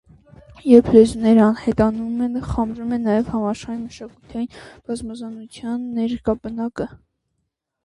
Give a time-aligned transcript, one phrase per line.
[0.69, 4.51] Երբ լեզուներն անհետանում են, խամրում է նաև համաշխարհային մշակութային
[4.89, 6.91] բազմազանության ներկապնակը։